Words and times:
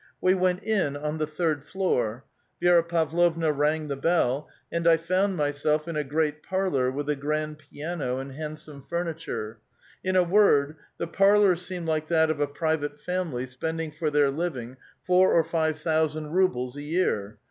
We 0.19 0.33
went 0.33 0.63
in 0.63 0.97
on 0.97 1.19
the 1.19 1.27
third 1.27 1.63
floor; 1.63 2.25
Vi6ra 2.59 2.87
Pavlovna 2.89 3.51
rang 3.51 3.87
the 3.87 3.95
bell, 3.95 4.49
and 4.71 4.87
I 4.87 4.97
found 4.97 5.37
myself 5.37 5.87
in 5.87 5.95
a 5.95 6.03
great 6.03 6.41
parlor 6.41 6.89
with 6.89 7.07
a 7.07 7.15
grand 7.15 7.59
piano 7.59 8.17
and 8.17 8.31
handsome 8.31 8.83
furniture— 8.89 9.59
in 10.03 10.15
a 10.15 10.23
word, 10.23 10.77
the 10.97 11.05
parlor 11.05 11.55
seemed 11.55 11.85
like 11.87 12.07
that 12.07 12.31
of 12.31 12.39
a 12.39 12.47
private 12.47 12.99
family 12.99 13.45
spend 13.45 13.79
ing 13.79 13.91
for 13.91 14.09
their 14.09 14.31
living 14.31 14.77
four 15.05 15.33
or 15.33 15.43
five 15.43 15.77
thousand 15.77 16.31
rubles 16.31 16.75
a 16.75 16.81
year. 16.81 17.37